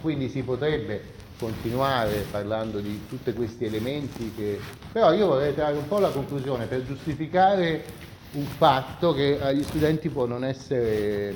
Quindi 0.00 0.28
si 0.28 0.42
potrebbe 0.42 1.18
continuare 1.38 2.26
parlando 2.30 2.80
di 2.80 3.06
tutti 3.08 3.32
questi 3.32 3.64
elementi 3.64 4.32
che... 4.34 4.58
Però 4.92 5.12
io 5.12 5.26
vorrei 5.26 5.54
trarre 5.54 5.78
un 5.78 5.88
po' 5.88 5.98
la 5.98 6.10
conclusione 6.10 6.66
per 6.66 6.84
giustificare 6.84 7.84
un 8.32 8.44
fatto 8.44 9.12
che 9.12 9.40
agli 9.40 9.62
studenti 9.62 10.08
può 10.08 10.26
non 10.26 10.44
essere, 10.44 11.34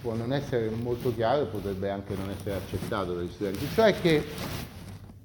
può 0.00 0.14
non 0.14 0.32
essere 0.32 0.70
molto 0.70 1.14
chiaro 1.14 1.42
e 1.42 1.46
potrebbe 1.46 1.90
anche 1.90 2.14
non 2.16 2.30
essere 2.30 2.56
accettato 2.56 3.14
dagli 3.14 3.30
studenti, 3.30 3.68
cioè 3.74 3.94
che 4.00 4.24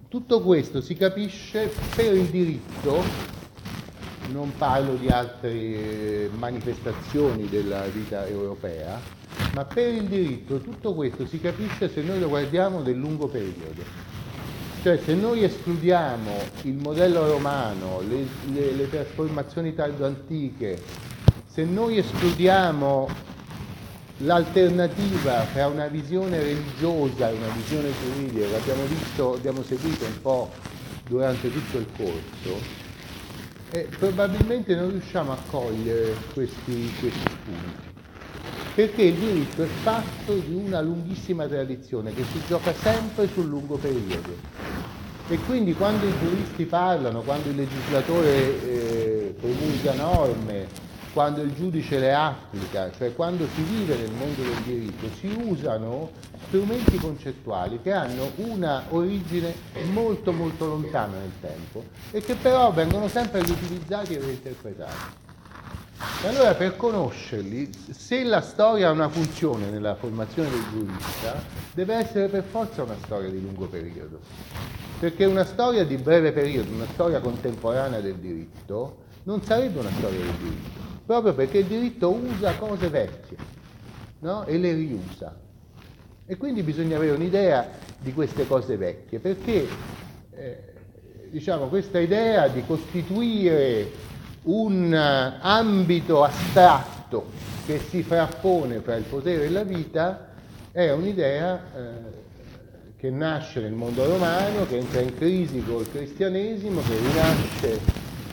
tutto 0.07 0.41
questo 0.41 0.81
si 0.81 0.95
capisce 0.95 1.71
per 1.95 2.13
il 2.13 2.27
diritto, 2.27 3.01
non 4.31 4.51
parlo 4.57 4.93
di 4.95 5.07
altre 5.07 6.29
manifestazioni 6.37 7.49
della 7.49 7.81
vita 7.85 8.27
europea, 8.27 8.99
ma 9.53 9.65
per 9.65 9.93
il 9.93 10.03
diritto 10.03 10.59
tutto 10.59 10.93
questo 10.93 11.25
si 11.25 11.39
capisce 11.39 11.89
se 11.89 12.01
noi 12.01 12.19
lo 12.19 12.29
guardiamo 12.29 12.81
nel 12.81 12.97
lungo 12.97 13.27
periodo. 13.27 14.07
Cioè 14.81 14.97
se 15.03 15.13
noi 15.13 15.43
escludiamo 15.43 16.31
il 16.63 16.75
modello 16.75 17.27
romano, 17.27 18.01
le, 18.07 18.25
le, 18.53 18.71
le 18.71 18.89
trasformazioni 18.89 19.75
tardo-antiche, 19.75 20.81
se 21.51 21.65
noi 21.65 21.97
escludiamo 21.97 23.09
l'alternativa 24.19 25.41
fra 25.45 25.67
una 25.67 25.87
visione 25.87 26.41
religiosa 26.41 27.29
e 27.29 27.33
una 27.33 27.53
visione 27.53 27.89
giuridica, 28.01 28.47
l'abbiamo 28.47 28.85
visto, 28.85 29.33
abbiamo 29.33 29.63
seguito 29.63 30.05
un 30.05 30.21
po' 30.21 30.49
durante 31.07 31.51
tutto 31.51 31.77
il 31.77 31.87
corso, 31.97 32.61
eh, 33.71 33.87
probabilmente 33.97 34.75
non 34.75 34.91
riusciamo 34.91 35.33
a 35.33 35.37
cogliere 35.49 36.15
questi, 36.33 36.93
questi 36.99 37.19
spunti 37.19 37.98
perché 38.79 39.01
il 39.01 39.15
diritto 39.15 39.61
è 39.61 39.67
fatto 39.83 40.35
di 40.35 40.53
una 40.53 40.79
lunghissima 40.79 41.45
tradizione 41.47 42.13
che 42.13 42.23
si 42.31 42.41
gioca 42.47 42.73
sempre 42.73 43.27
sul 43.27 43.45
lungo 43.45 43.75
periodo. 43.75 44.33
E 45.27 45.37
quindi 45.39 45.73
quando 45.73 46.05
i 46.05 46.13
giuristi 46.17 46.63
parlano, 46.63 47.19
quando 47.19 47.49
il 47.49 47.57
legislatore 47.57 48.29
eh, 48.31 49.35
promulga 49.37 49.93
norme, 49.95 50.67
quando 51.11 51.41
il 51.41 51.53
giudice 51.55 51.99
le 51.99 52.13
applica, 52.13 52.89
cioè 52.97 53.13
quando 53.13 53.45
si 53.53 53.63
vive 53.63 53.97
nel 53.97 54.11
mondo 54.11 54.43
del 54.43 54.61
diritto, 54.63 55.09
si 55.19 55.27
usano 55.43 56.11
strumenti 56.47 56.95
concettuali 56.99 57.81
che 57.83 57.91
hanno 57.91 58.31
una 58.37 58.85
origine 58.91 59.53
molto 59.91 60.31
molto 60.31 60.67
lontana 60.67 61.17
nel 61.17 61.33
tempo 61.41 61.83
e 62.11 62.21
che 62.21 62.35
però 62.35 62.71
vengono 62.71 63.09
sempre 63.09 63.43
riutilizzati 63.43 64.13
e 64.13 64.19
reinterpretati. 64.19 65.28
E 66.23 66.27
allora 66.27 66.53
per 66.55 66.77
conoscerli, 66.77 67.69
se 67.91 68.23
la 68.23 68.39
storia 68.39 68.87
ha 68.87 68.91
una 68.91 69.09
funzione 69.09 69.69
nella 69.69 69.95
formazione 69.95 70.49
del 70.49 70.63
giurista, 70.71 71.43
deve 71.73 71.95
essere 71.95 72.29
per 72.29 72.43
forza 72.43 72.83
una 72.83 72.95
storia 73.03 73.29
di 73.29 73.41
lungo 73.41 73.67
periodo. 73.67 74.19
Perché 74.97 75.25
una 75.25 75.43
storia 75.43 75.83
di 75.85 75.97
breve 75.97 76.31
periodo, 76.31 76.71
una 76.71 76.87
storia 76.93 77.19
contemporanea 77.19 77.99
del 77.99 78.15
diritto, 78.15 79.03
non 79.23 79.41
sarebbe 79.43 79.79
una 79.79 79.91
storia 79.91 80.19
del 80.19 80.35
diritto, 80.35 80.79
proprio 81.05 81.33
perché 81.33 81.57
il 81.59 81.65
diritto 81.65 82.09
usa 82.11 82.55
cose 82.55 82.87
vecchie 82.87 83.37
no? 84.19 84.45
e 84.45 84.57
le 84.57 84.73
riusa. 84.73 85.37
E 86.25 86.37
quindi 86.37 86.63
bisogna 86.63 86.95
avere 86.95 87.11
un'idea 87.11 87.69
di 87.99 88.13
queste 88.13 88.47
cose 88.47 88.77
vecchie, 88.77 89.19
perché 89.19 89.67
eh, 90.31 90.73
diciamo, 91.29 91.67
questa 91.67 91.99
idea 91.99 92.47
di 92.47 92.65
costituire 92.65 93.91
un 94.43 94.93
eh, 94.93 95.37
ambito 95.41 96.23
astratto 96.23 97.25
che 97.65 97.79
si 97.79 98.03
frappone 98.03 98.79
fra 98.79 98.95
il 98.95 99.03
potere 99.03 99.45
e 99.45 99.49
la 99.49 99.63
vita 99.63 100.27
è 100.71 100.91
un'idea 100.91 101.61
eh, 101.75 102.17
che 102.95 103.09
nasce 103.09 103.61
nel 103.61 103.73
mondo 103.73 104.05
romano, 104.05 104.65
che 104.65 104.77
entra 104.77 104.99
in 105.01 105.15
crisi 105.15 105.63
col 105.63 105.89
cristianesimo, 105.89 106.81
che 106.81 106.97
rinasce 106.97 107.79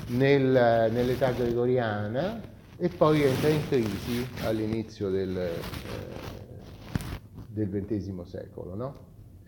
nel, 0.08 0.90
nell'età 0.92 1.30
gregoriana 1.30 2.40
e 2.76 2.88
poi 2.88 3.22
entra 3.22 3.48
in 3.48 3.66
crisi 3.68 4.26
all'inizio 4.42 5.08
del, 5.08 5.36
eh, 5.36 5.50
del 7.48 7.68
XX 7.68 8.22
secolo. 8.22 8.74
No? 8.74 8.94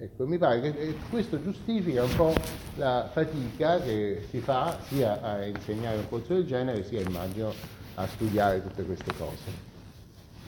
Ecco, 0.01 0.29
mi 0.29 0.39
pare 0.39 0.61
che 0.61 0.95
questo 1.11 1.43
giustifica 1.43 2.05
un 2.05 2.15
po' 2.15 2.33
la 2.77 3.11
fatica 3.13 3.81
che 3.81 4.25
si 4.31 4.39
fa 4.39 4.79
sia 4.87 5.21
a 5.21 5.45
insegnare 5.45 5.97
un 5.97 6.09
corso 6.09 6.35
del 6.35 6.47
genere, 6.47 6.85
sia 6.85 7.01
immagino 7.01 7.53
a 7.95 8.07
studiare 8.07 8.63
tutte 8.63 8.85
queste 8.85 9.13
cose. 9.17 9.68